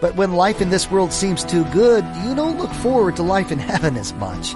[0.00, 3.50] But when life in this world seems too good, you don't look forward to life
[3.50, 4.54] in heaven as much.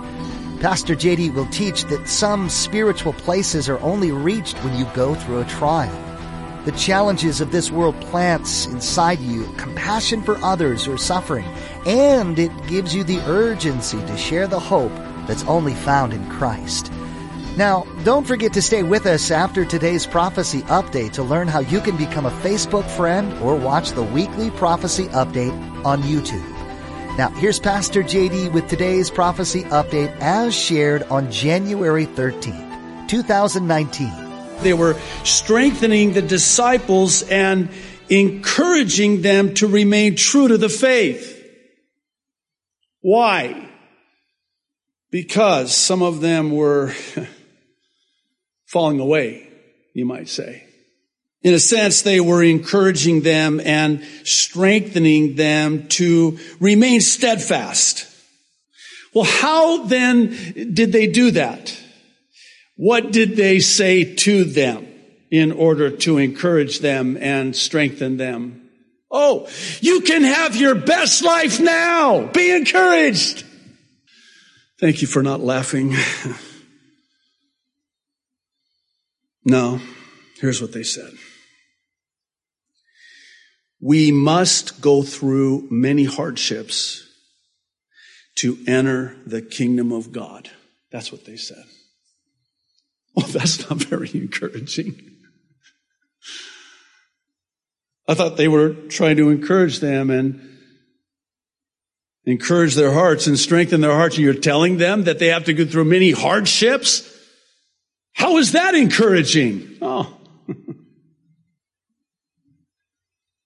[0.60, 5.40] Pastor JD will teach that some spiritual places are only reached when you go through
[5.40, 5.90] a trial.
[6.66, 11.46] The challenges of this world plants inside you compassion for others who are suffering,
[11.86, 14.92] and it gives you the urgency to share the hope
[15.26, 16.92] that's only found in Christ.
[17.56, 21.80] Now, don't forget to stay with us after today's prophecy update to learn how you
[21.80, 25.52] can become a Facebook friend or watch the weekly prophecy update
[25.84, 26.46] on YouTube.
[27.18, 34.10] Now, here's Pastor JD with today's prophecy update as shared on January 13th, 2019.
[34.62, 37.68] They were strengthening the disciples and
[38.08, 41.36] encouraging them to remain true to the faith.
[43.00, 43.68] Why?
[45.10, 46.94] Because some of them were
[48.70, 49.48] falling away,
[49.94, 50.64] you might say.
[51.42, 58.06] In a sense, they were encouraging them and strengthening them to remain steadfast.
[59.12, 60.28] Well, how then
[60.72, 61.76] did they do that?
[62.76, 64.86] What did they say to them
[65.30, 68.68] in order to encourage them and strengthen them?
[69.10, 69.48] Oh,
[69.80, 72.28] you can have your best life now.
[72.28, 73.44] Be encouraged.
[74.78, 75.96] Thank you for not laughing.
[79.44, 79.80] No,
[80.40, 81.12] here's what they said.
[83.80, 87.06] We must go through many hardships
[88.36, 90.50] to enter the kingdom of God.
[90.92, 91.64] That's what they said.
[93.14, 95.00] Well, that's not very encouraging.
[98.06, 100.46] I thought they were trying to encourage them and
[102.24, 104.16] encourage their hearts and strengthen their hearts.
[104.16, 107.08] And you're telling them that they have to go through many hardships
[108.12, 109.78] how is that encouraging?
[109.80, 110.16] Oh.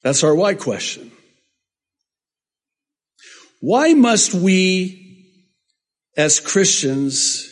[0.03, 1.11] That's our why question.
[3.61, 5.31] Why must we,
[6.17, 7.51] as Christians,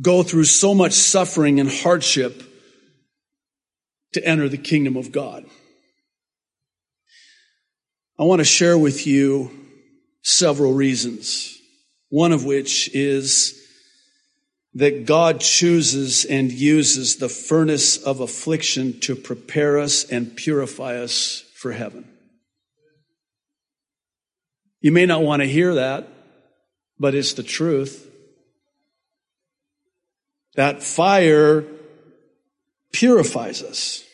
[0.00, 2.42] go through so much suffering and hardship
[4.12, 5.46] to enter the kingdom of God?
[8.18, 9.50] I want to share with you
[10.22, 11.56] several reasons.
[12.08, 13.65] One of which is
[14.76, 21.44] that God chooses and uses the furnace of affliction to prepare us and purify us
[21.54, 22.06] for heaven.
[24.82, 26.06] You may not want to hear that,
[26.98, 28.06] but it's the truth.
[30.56, 31.64] That fire
[32.92, 34.04] purifies us.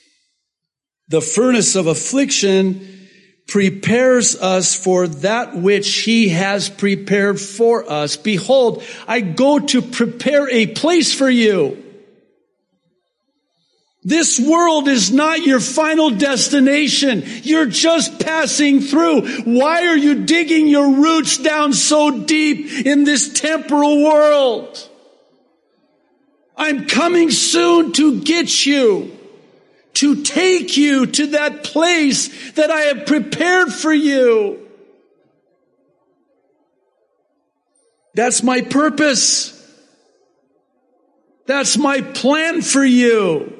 [1.08, 3.01] The furnace of affliction
[3.46, 8.16] prepares us for that which he has prepared for us.
[8.16, 11.82] Behold, I go to prepare a place for you.
[14.04, 17.22] This world is not your final destination.
[17.42, 19.42] You're just passing through.
[19.44, 24.88] Why are you digging your roots down so deep in this temporal world?
[26.56, 29.16] I'm coming soon to get you
[29.94, 34.68] to take you to that place that I have prepared for you.
[38.14, 39.58] That's my purpose.
[41.46, 43.58] That's my plan for you.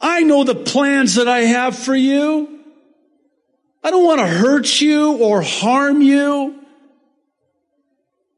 [0.00, 2.60] I know the plans that I have for you.
[3.82, 6.56] I don't want to hurt you or harm you.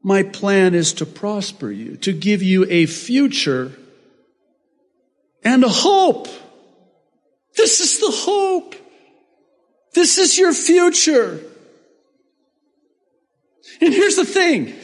[0.03, 3.73] My plan is to prosper you, to give you a future
[5.45, 6.29] and a hope.
[7.57, 8.75] This is the hope.
[9.95, 11.41] This is your future.
[13.81, 14.75] And here's the thing.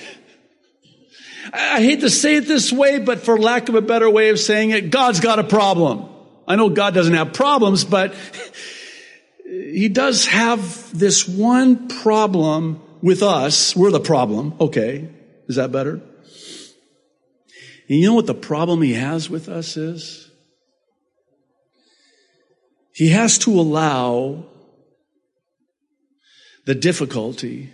[1.52, 4.38] I hate to say it this way, but for lack of a better way of
[4.38, 6.06] saying it, God's got a problem.
[6.46, 8.14] I know God doesn't have problems, but
[9.44, 13.74] He does have this one problem with us.
[13.74, 14.54] We're the problem.
[14.60, 15.08] Okay.
[15.46, 16.02] Is that better?
[17.88, 20.27] And you know what the problem He has with us is?
[22.98, 24.44] He has to allow
[26.66, 27.72] the difficulty,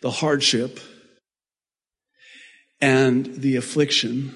[0.00, 0.80] the hardship,
[2.80, 4.34] and the affliction,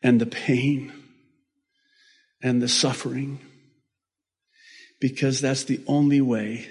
[0.00, 0.92] and the pain,
[2.40, 3.40] and the suffering,
[5.00, 6.68] because that's the only way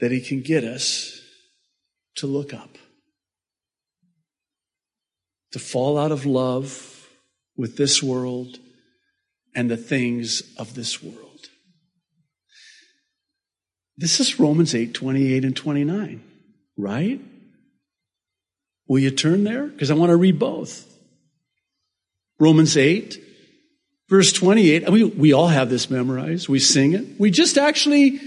[0.00, 1.20] that He can get us
[2.14, 2.78] to look up,
[5.50, 7.06] to fall out of love
[7.54, 8.58] with this world
[9.54, 11.48] and the things of this world.
[13.96, 16.22] This is Romans 8, 28 and 29,
[16.76, 17.20] right?
[18.88, 19.66] Will you turn there?
[19.66, 20.88] Because I want to read both.
[22.40, 23.22] Romans 8,
[24.08, 24.88] verse 28.
[24.88, 26.48] I mean, we all have this memorized.
[26.48, 27.20] We sing it.
[27.20, 28.20] We just actually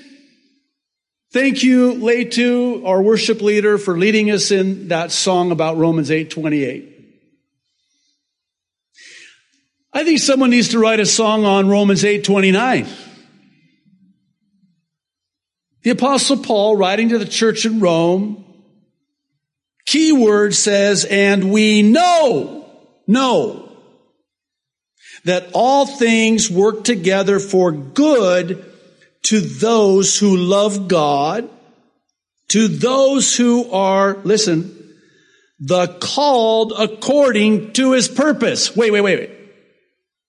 [1.34, 6.30] thank you, Leitu, our worship leader, for leading us in that song about Romans 8,
[6.30, 6.95] 28.
[9.96, 12.86] I think someone needs to write a song on Romans 8 29.
[15.84, 18.44] The apostle Paul writing to the church in Rome,
[19.86, 22.70] key word says, and we know,
[23.08, 23.72] know
[25.24, 28.66] that all things work together for good
[29.24, 31.50] to those who love God,
[32.50, 34.94] to those who are, listen,
[35.58, 38.76] the called according to his purpose.
[38.76, 39.45] Wait, wait, wait, wait.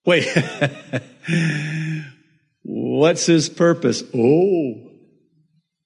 [0.06, 0.26] Wait.
[2.62, 4.04] What's his purpose?
[4.14, 4.90] Oh,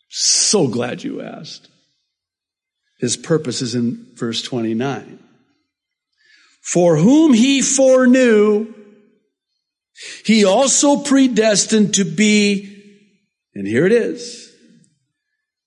[0.08, 1.69] so glad you asked.
[2.99, 5.19] His purpose is in verse 29.
[6.61, 8.75] For whom he foreknew,
[10.25, 12.82] he also predestined to be,
[13.55, 14.55] and here it is,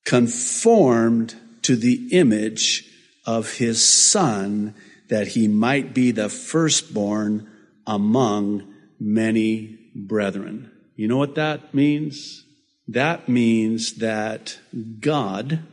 [0.05, 2.85] conformed to the image
[3.25, 4.75] of his son
[5.09, 7.49] that he might be the firstborn
[7.85, 10.71] among many brethren.
[10.95, 12.45] You know what that means?
[12.87, 14.59] That means that
[14.99, 15.63] God,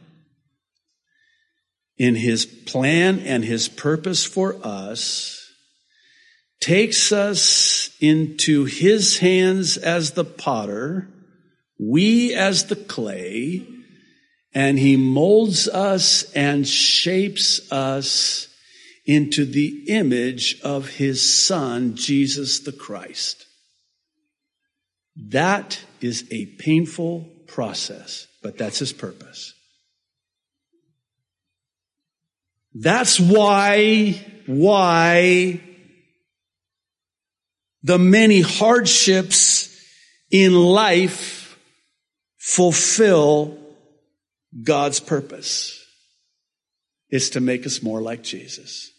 [1.98, 5.36] in his plan and his purpose for us,
[6.60, 11.08] takes us into his hands as the potter,
[11.78, 13.66] we as the clay,
[14.52, 18.49] and he molds us and shapes us
[19.10, 23.44] into the image of his son, Jesus the Christ.
[25.16, 29.52] That is a painful process, but that's his purpose.
[32.72, 35.60] That's why, why
[37.82, 39.76] the many hardships
[40.30, 41.58] in life
[42.38, 43.58] fulfill
[44.62, 45.78] God's purpose.
[47.10, 48.92] Is to make us more like Jesus.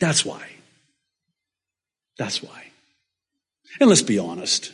[0.00, 0.44] That's why.
[2.18, 2.70] That's why.
[3.78, 4.72] And let's be honest.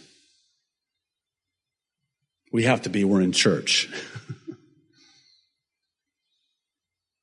[2.53, 3.91] We have to be, we're in church.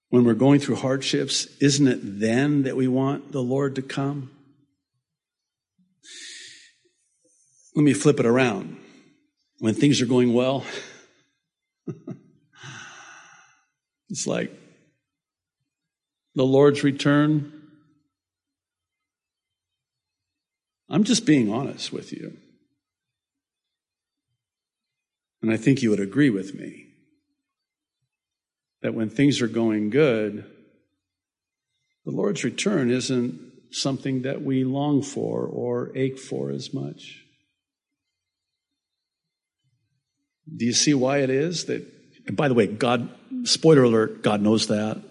[0.09, 4.29] when we're going through hardships, isn't it then that we want the Lord to come?
[7.75, 8.77] Let me flip it around.
[9.59, 10.65] When things are going well,
[14.09, 14.51] it's like
[16.35, 17.62] the Lord's return
[20.93, 22.37] I'm just being honest with you.
[25.41, 26.85] And I think you would agree with me
[28.83, 30.45] that when things are going good,
[32.05, 37.25] the Lord's return isn't something that we long for or ache for as much.
[40.55, 43.09] Do you see why it is that, by the way, God,
[43.45, 45.01] spoiler alert, God knows that.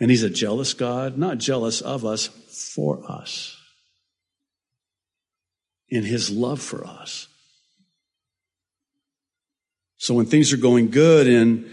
[0.00, 3.56] And He's a jealous God, not jealous of us, for us,
[5.88, 7.28] in his love for us.
[9.96, 11.68] So when things are going good and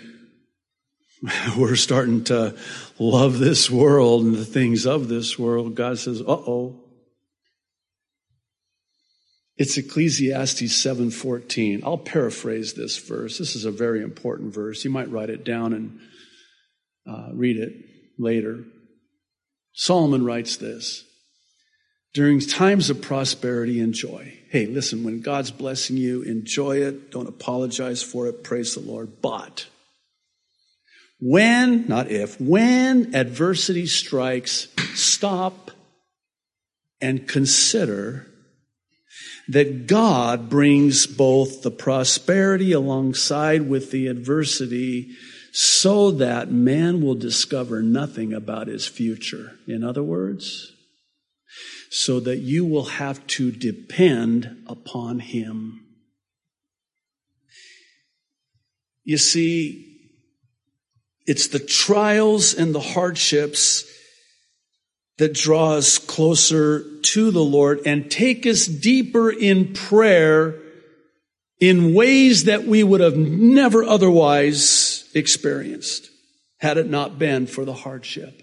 [1.58, 2.56] we're starting to
[2.98, 6.82] love this world and the things of this world, God says, uh oh.
[9.58, 11.82] It's Ecclesiastes 7:14.
[11.86, 13.38] I'll paraphrase this verse.
[13.38, 14.84] This is a very important verse.
[14.84, 16.00] You might write it down and
[17.08, 18.64] uh, read it later.
[19.74, 21.04] Solomon writes this
[22.14, 24.40] during times of prosperity and joy.
[24.50, 27.12] Hey, listen, when God's blessing you, enjoy it.
[27.12, 28.44] Don't apologize for it.
[28.44, 29.22] Praise the Lord.
[29.22, 29.68] But
[31.20, 35.72] when, not if, when adversity strikes, stop
[37.02, 38.28] and consider
[39.50, 45.12] that God brings both the prosperity alongside with the adversity
[45.58, 49.58] so that man will discover nothing about his future.
[49.68, 50.74] In other words,
[51.90, 55.82] so that you will have to depend upon Him.
[59.04, 59.98] You see,
[61.26, 63.86] it's the trials and the hardships
[65.18, 70.60] that draw us closer to the Lord and take us deeper in prayer
[71.62, 76.10] in ways that we would have never otherwise experienced
[76.60, 78.42] had it not been for the hardship.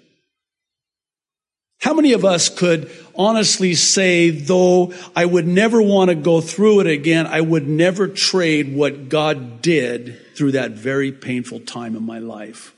[1.81, 6.81] How many of us could honestly say, though I would never want to go through
[6.81, 12.05] it again, I would never trade what God did through that very painful time in
[12.05, 12.73] my life?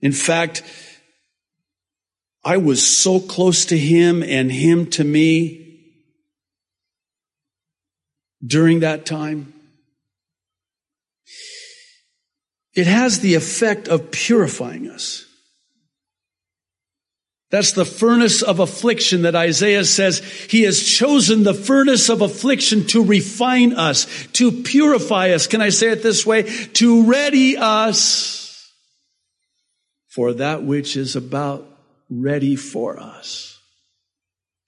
[0.00, 0.62] In fact,
[2.44, 5.80] I was so close to Him and Him to me
[8.46, 9.54] during that time.
[12.78, 15.24] It has the effect of purifying us.
[17.50, 22.86] That's the furnace of affliction that Isaiah says he has chosen the furnace of affliction
[22.86, 25.48] to refine us, to purify us.
[25.48, 26.44] Can I say it this way?
[26.74, 28.72] To ready us
[30.06, 31.66] for that which is about
[32.08, 33.58] ready for us.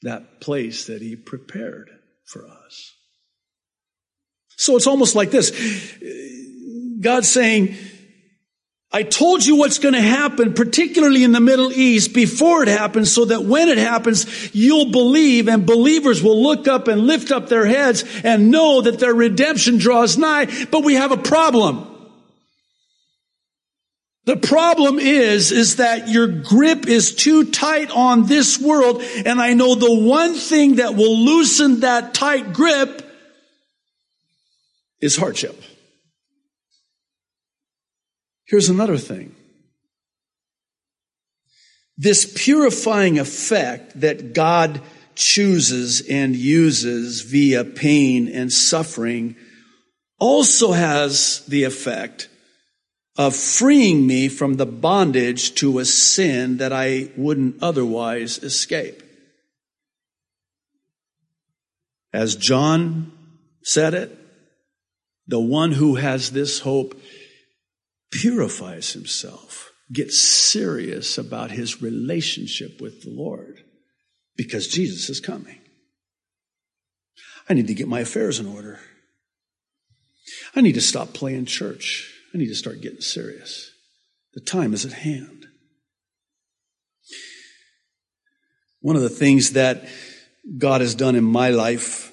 [0.02, 1.90] That place that he prepared
[2.24, 2.92] for us.
[4.56, 5.52] So it's almost like this.
[7.00, 7.76] God saying,
[8.92, 13.12] I told you what's going to happen, particularly in the Middle East, before it happens,
[13.12, 17.48] so that when it happens, you'll believe and believers will look up and lift up
[17.48, 20.46] their heads and know that their redemption draws nigh.
[20.72, 21.86] But we have a problem.
[24.24, 29.02] The problem is, is that your grip is too tight on this world.
[29.24, 33.02] And I know the one thing that will loosen that tight grip
[35.00, 35.60] is hardship.
[38.50, 39.36] Here's another thing.
[41.96, 44.80] This purifying effect that God
[45.14, 49.36] chooses and uses via pain and suffering
[50.18, 52.28] also has the effect
[53.16, 59.00] of freeing me from the bondage to a sin that I wouldn't otherwise escape.
[62.12, 63.12] As John
[63.62, 64.18] said it,
[65.28, 66.99] the one who has this hope
[68.10, 73.60] purifies himself, gets serious about his relationship with the Lord
[74.36, 75.58] because Jesus is coming.
[77.48, 78.78] I need to get my affairs in order.
[80.54, 82.12] I need to stop playing church.
[82.34, 83.72] I need to start getting serious.
[84.34, 85.46] The time is at hand.
[88.80, 89.84] One of the things that
[90.56, 92.12] God has done in my life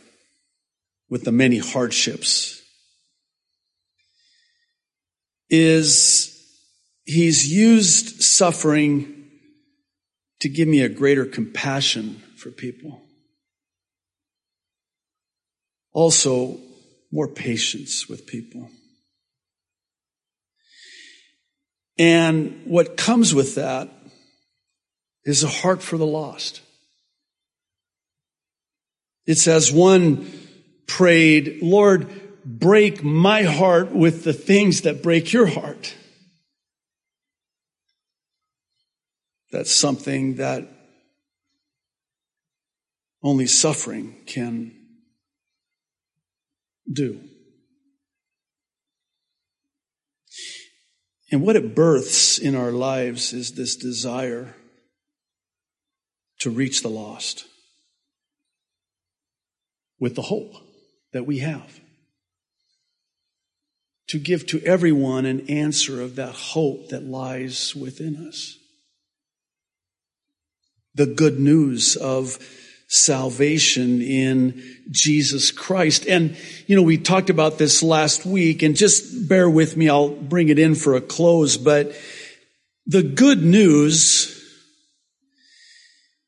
[1.10, 2.62] with the many hardships
[5.50, 6.34] is
[7.06, 9.14] he's used suffering
[10.40, 13.02] to give me a greater compassion for people.
[15.94, 16.60] Also,
[17.12, 18.70] more patience with people.
[21.98, 23.90] And what comes with that
[25.24, 26.62] is a heart for the lost.
[29.26, 30.32] It's as one
[30.86, 32.10] prayed, Lord,
[32.48, 35.94] break my heart with the things that break your heart.
[39.52, 40.66] That's something that
[43.22, 44.72] only suffering can
[46.92, 47.20] do.
[51.30, 54.56] And what it births in our lives is this desire
[56.40, 57.46] to reach the lost
[60.00, 60.54] with the hope
[61.12, 61.82] that we have
[64.08, 68.58] to give to everyone an answer of that hope that lies within us.
[70.96, 72.40] The good news of
[72.88, 76.08] salvation in Jesus Christ.
[76.08, 76.38] And,
[76.68, 79.90] you know, we talked about this last week and just bear with me.
[79.90, 81.94] I'll bring it in for a close, but
[82.86, 84.34] the good news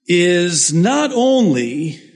[0.06, 2.09] is not only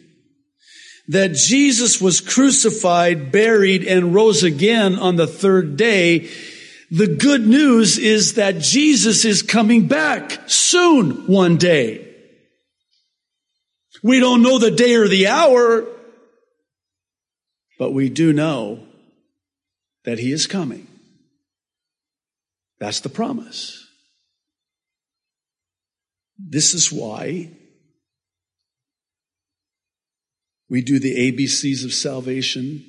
[1.08, 6.30] that Jesus was crucified, buried, and rose again on the third day,
[6.90, 12.10] the good news is that Jesus is coming back soon one day.
[14.02, 15.88] We don't know the day or the hour,
[17.80, 18.86] but we do know
[20.06, 20.88] that he is coming.
[22.80, 23.88] That's the promise.
[26.38, 27.50] This is why
[30.74, 32.84] We do the ABCs of salvation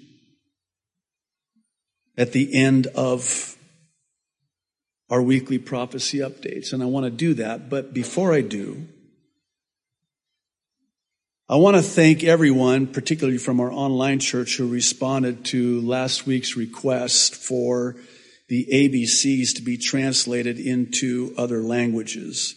[2.16, 3.58] at the end of
[5.10, 6.72] our weekly prophecy updates.
[6.72, 7.68] And I want to do that.
[7.68, 8.88] But before I do,
[11.46, 16.56] I want to thank everyone, particularly from our online church, who responded to last week's
[16.56, 17.96] request for
[18.48, 22.54] the ABCs to be translated into other languages.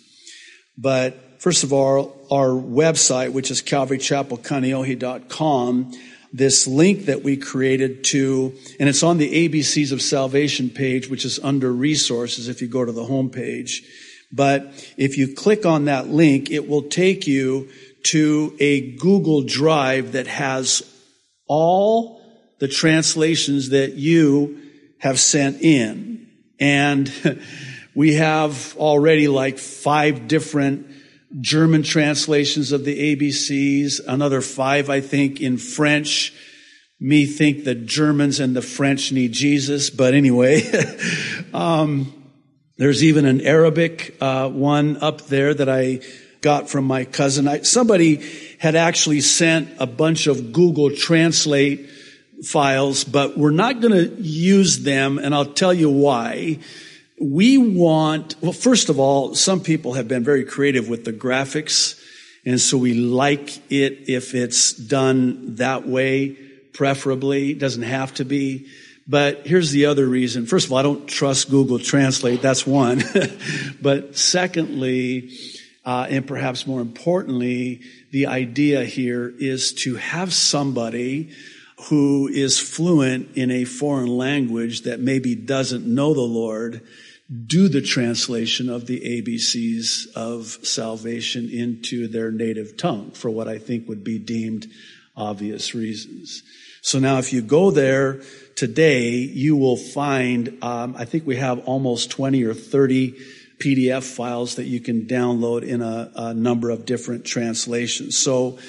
[0.77, 5.91] But first of all, our website, which is calvarychapelkaneohe.com,
[6.34, 11.25] this link that we created to, and it's on the ABCs of Salvation page, which
[11.25, 13.84] is under resources if you go to the home page.
[14.32, 17.70] But if you click on that link, it will take you
[18.03, 20.84] to a Google Drive that has
[21.48, 22.22] all
[22.60, 24.62] the translations that you
[25.00, 26.27] have sent in.
[26.60, 27.12] And
[27.96, 30.88] we have already like five different
[31.41, 36.34] German translations of the ABCs, another five, I think, in French.
[37.00, 40.63] Me think the Germans and the French need Jesus, but anyway,
[41.53, 42.13] um,
[42.77, 46.00] there's even an Arabic uh, one up there that I
[46.41, 47.48] got from my cousin.
[47.48, 48.24] I, somebody
[48.60, 51.89] had actually sent a bunch of Google Translate
[52.43, 56.60] files, but we're not going to use them, and I'll tell you why.
[57.19, 62.00] We want, well, first of all, some people have been very creative with the graphics,
[62.45, 66.38] and so we like it if it's done that way,
[66.74, 67.51] preferably.
[67.51, 68.67] It doesn't have to be.
[69.07, 70.45] But here's the other reason.
[70.45, 72.41] First of all, I don't trust Google Translate.
[72.41, 73.03] That's one.
[73.81, 75.31] but secondly,
[75.86, 77.81] uh, and perhaps more importantly,
[78.12, 81.31] the idea here is to have somebody
[81.89, 86.81] who is fluent in a foreign language that maybe doesn't know the Lord
[87.46, 93.60] do the translation of the ABCs of salvation into their native tongue for what I
[93.60, 94.67] think would be deemed
[95.15, 96.43] obvious reasons.
[96.81, 98.22] So now if you go there
[98.55, 103.13] today, you will find, um, I think we have almost 20 or 30
[103.57, 108.17] PDF files that you can download in a, a number of different translations.
[108.17, 108.60] So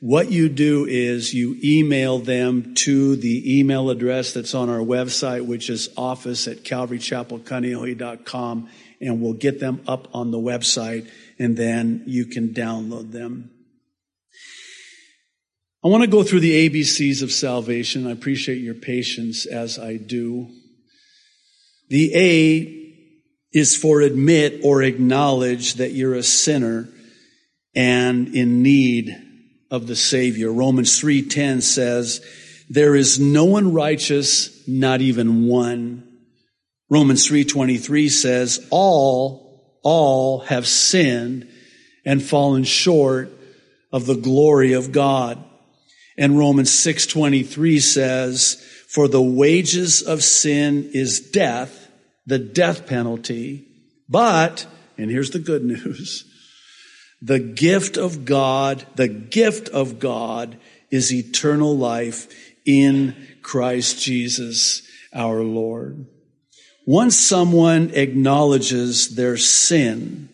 [0.00, 5.46] what you do is you email them to the email address that's on our website,
[5.46, 8.68] which is office at calvarychapelkaneohe.com,
[9.00, 13.50] and we'll get them up on the website, and then you can download them.
[15.82, 18.06] I want to go through the ABCs of salvation.
[18.06, 20.50] I appreciate your patience as I do.
[21.88, 22.74] The A
[23.52, 26.88] is for admit or acknowledge that you're a sinner
[27.74, 29.25] and in need
[29.70, 30.52] of the Savior.
[30.52, 32.20] Romans 3:10 says,
[32.68, 36.02] "There is no one righteous, not even one."
[36.88, 41.46] Romans 3:23 says, "All all have sinned
[42.04, 43.30] and fallen short
[43.92, 45.42] of the glory of God."
[46.16, 48.56] And Romans 6:23 says,
[48.88, 51.88] "For the wages of sin is death,
[52.26, 53.64] the death penalty,
[54.08, 54.66] but,
[54.98, 56.24] and here's the good news,
[57.20, 60.58] the gift of God, the gift of God
[60.90, 62.28] is eternal life
[62.64, 66.06] in Christ Jesus our Lord.
[66.86, 70.28] Once someone acknowledges their sin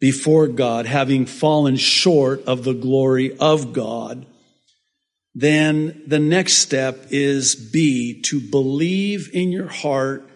[0.00, 4.26] before God, having fallen short of the glory of God,
[5.34, 10.28] then the next step is B, to believe in your heart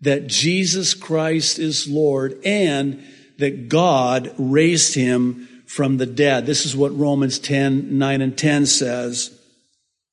[0.00, 3.02] that Jesus Christ is Lord and
[3.38, 6.46] that God raised him from the dead.
[6.46, 9.38] This is what Romans 10, 9 and 10 says.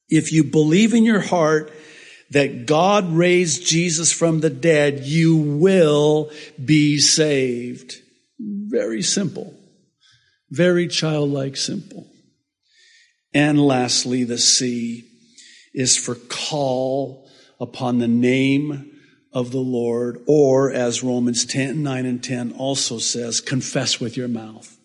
[0.10, 1.72] If you believe in your heart
[2.32, 6.32] that God raised Jesus from the dead, you will
[6.64, 7.96] be saved.
[8.40, 9.54] Very simple.
[10.50, 12.08] Very childlike simple.
[13.34, 15.06] And lastly, the C
[15.74, 17.30] is for call
[17.60, 18.91] upon the name
[19.34, 24.28] of the Lord, or as Romans 10, 9 and 10 also says, confess with your
[24.28, 24.78] mouth.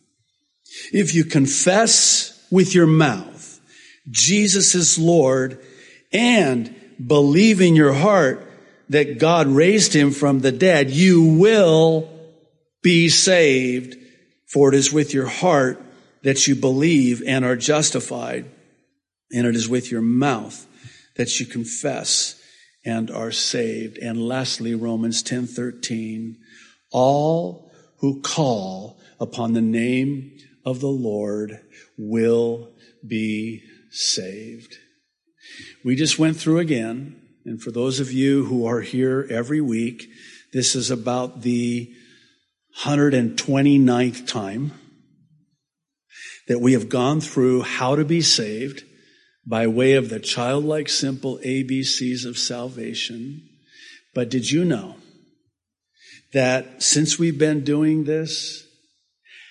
[0.92, 3.46] If you confess with your mouth
[4.10, 5.58] Jesus is Lord
[6.12, 8.42] and believe in your heart
[8.88, 12.08] that God raised him from the dead, you will
[12.82, 13.96] be saved.
[14.46, 15.82] For it is with your heart
[16.22, 18.46] that you believe and are justified,
[19.32, 20.66] and it is with your mouth
[21.16, 22.40] that you confess
[22.86, 23.98] and are saved.
[23.98, 26.38] And lastly, Romans 10:13,
[26.92, 31.60] all who call upon the name of the Lord
[31.98, 32.72] will
[33.06, 34.78] be saved.
[35.84, 40.08] We just went through again, and for those of you who are here every week,
[40.52, 41.92] this is about the
[42.84, 44.72] 129th time
[46.46, 48.84] that we have gone through how to be saved
[49.46, 53.48] by way of the childlike simple ABCs of salvation.
[54.14, 54.96] But did you know
[56.32, 58.66] that since we've been doing this,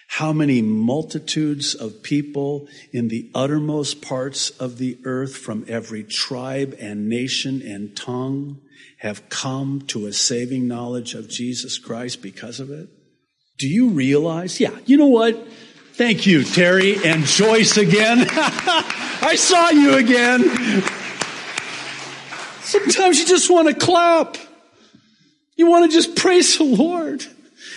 [0.07, 6.75] How many multitudes of people in the uttermost parts of the earth from every tribe
[6.79, 8.61] and nation and tongue
[8.99, 12.87] have come to a saving knowledge of Jesus Christ because of it?
[13.57, 14.59] Do you realize?
[14.59, 15.45] Yeah, you know what?
[15.95, 18.27] Thank you, Terry and Joyce again.
[18.29, 20.41] I saw you again.
[22.59, 24.35] Sometimes you just want to clap.
[25.55, 27.25] You want to just praise the Lord.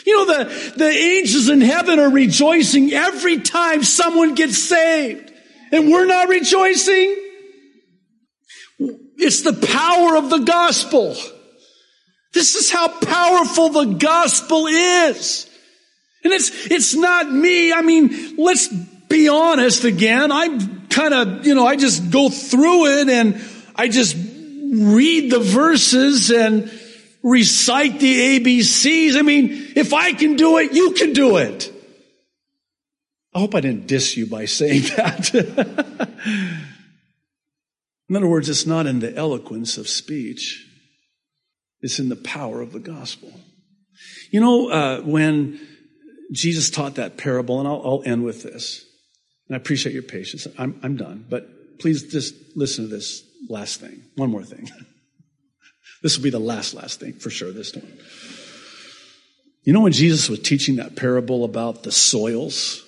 [0.05, 5.31] You know, the, the angels in heaven are rejoicing every time someone gets saved.
[5.71, 7.15] And we're not rejoicing.
[8.81, 11.15] It's the power of the gospel.
[12.35, 15.48] This is how powerful the gospel is.
[16.29, 17.73] And it's, it's not me.
[17.73, 20.31] I mean, let's be honest again.
[20.31, 23.41] I'm kind of, you know, I just go through it and
[23.75, 26.71] I just read the verses and
[27.23, 29.17] recite the ABCs.
[29.17, 31.73] I mean, if I can do it, you can do it.
[33.33, 35.35] I hope I didn't diss you by saying that.
[38.11, 40.67] in other words, it's not in the eloquence of speech.
[41.81, 43.33] It's in the power of the gospel.
[44.31, 45.59] You know, uh, when
[46.33, 48.85] Jesus taught that parable, and I'll, I'll, end with this,
[49.49, 50.47] and I appreciate your patience.
[50.59, 54.03] I'm, I'm done, but please just listen to this last thing.
[54.17, 54.71] One more thing.
[56.01, 57.99] This will be the last, last thing for sure this time.
[59.65, 62.85] You know when Jesus was teaching that parable about the soils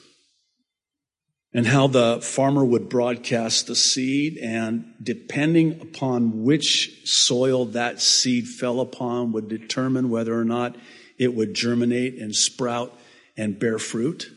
[1.52, 8.46] and how the farmer would broadcast the seed and depending upon which soil that seed
[8.46, 10.76] fell upon would determine whether or not
[11.18, 12.96] it would germinate and sprout
[13.40, 14.30] and bear fruit,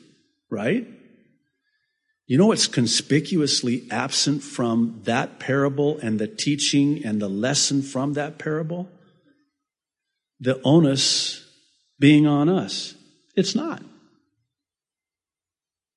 [0.50, 0.88] right?
[2.26, 8.14] You know what's conspicuously absent from that parable and the teaching and the lesson from
[8.14, 8.88] that parable?
[10.40, 11.46] The onus
[12.00, 12.96] being on us.
[13.36, 13.84] It's not.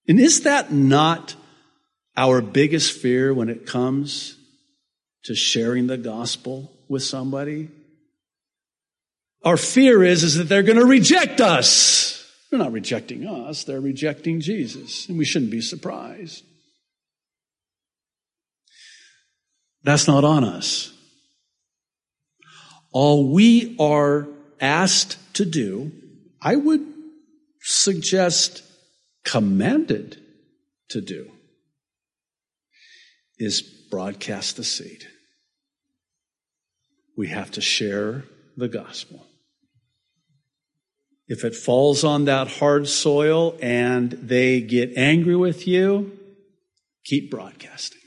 [0.08, 1.36] And is that not
[2.16, 4.36] our biggest fear when it comes
[5.26, 7.70] to sharing the gospel with somebody?
[9.44, 12.16] Our fear is, is that they're going to reject us.
[12.56, 16.42] They're not rejecting us, they're rejecting Jesus, and we shouldn't be surprised.
[19.82, 20.90] That's not on us.
[22.92, 24.26] All we are
[24.58, 25.92] asked to do,
[26.40, 26.80] I would
[27.60, 28.62] suggest
[29.22, 30.18] commanded
[30.88, 31.30] to do,
[33.38, 35.06] is broadcast the seed.
[37.18, 38.24] We have to share
[38.56, 39.25] the gospel.
[41.28, 46.16] If it falls on that hard soil and they get angry with you,
[47.04, 48.00] keep broadcasting.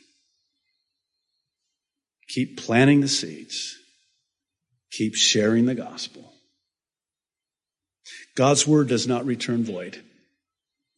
[2.29, 3.77] Keep planting the seeds.
[4.91, 6.33] Keep sharing the gospel.
[8.35, 10.01] God's word does not return void.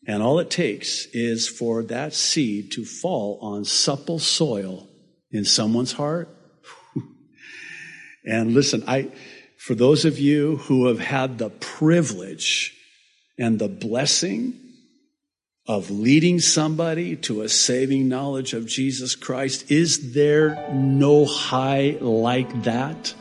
[0.08, 4.88] And all it takes is for that seed to fall on supple soil
[5.32, 6.30] in someone's heart.
[8.26, 9.12] and listen, I,
[9.62, 12.76] for those of you who have had the privilege
[13.38, 14.60] and the blessing
[15.68, 22.64] of leading somebody to a saving knowledge of Jesus Christ, is there no high like
[22.64, 23.14] that?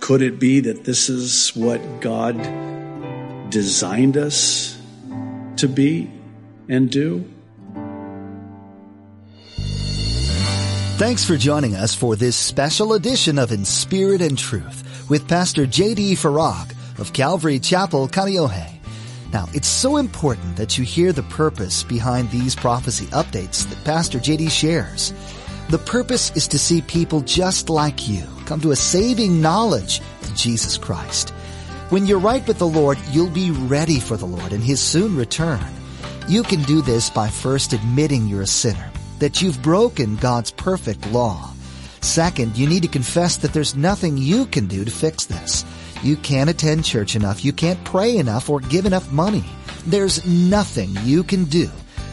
[0.00, 2.36] Could it be that this is what God
[3.48, 4.78] designed us
[5.56, 6.10] to be
[6.68, 7.24] and do?
[10.98, 15.66] Thanks for joining us for this special edition of In Spirit and Truth with Pastor
[15.66, 16.14] J.D.
[16.14, 18.70] Farag of Calvary Chapel, Kaneohe.
[19.32, 24.20] Now, it's so important that you hear the purpose behind these prophecy updates that Pastor
[24.20, 24.48] J.D.
[24.48, 25.12] shares.
[25.68, 30.34] The purpose is to see people just like you come to a saving knowledge of
[30.36, 31.30] Jesus Christ.
[31.90, 35.16] When you're right with the Lord, you'll be ready for the Lord and His soon
[35.16, 35.64] return.
[36.28, 41.04] You can do this by first admitting you're a sinner, that you've broken God's perfect
[41.10, 41.49] law.
[42.00, 45.64] Second, you need to confess that there's nothing you can do to fix this.
[46.02, 49.44] You can't attend church enough, you can't pray enough, or give enough money.
[49.86, 51.68] There's nothing you can do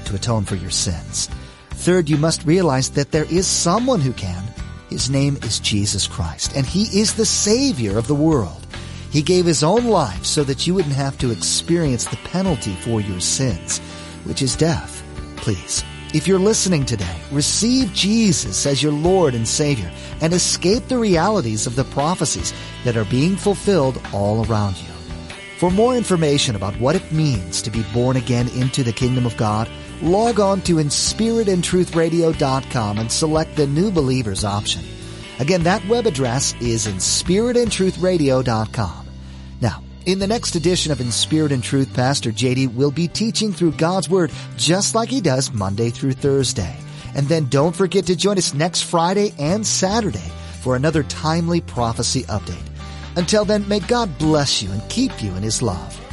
[0.06, 1.30] to atone for your sins.
[1.70, 4.44] Third, you must realize that there is someone who can.
[4.90, 8.66] His name is Jesus Christ, and He is the Savior of the world.
[9.12, 13.00] He gave His own life so that you wouldn't have to experience the penalty for
[13.00, 13.80] your sins,
[14.26, 15.04] which is death.
[15.38, 19.92] Please if you're listening today, receive Jesus as your Lord and Savior
[20.22, 24.88] and escape the realities of the prophecies that are being fulfilled all around you.
[25.58, 29.36] For more information about what it means to be born again into the kingdom of
[29.38, 29.68] God,
[30.02, 34.84] log on to inspiritandtruthradio.com and select the New Believers option.
[35.40, 39.07] Again, that web address is inspiritandtruthradio.com.
[40.08, 43.74] In the next edition of In Spirit and Truth, Pastor JD will be teaching through
[43.74, 46.78] God's Word just like he does Monday through Thursday.
[47.14, 52.24] And then don't forget to join us next Friday and Saturday for another timely prophecy
[52.24, 52.70] update.
[53.18, 56.07] Until then, may God bless you and keep you in his love.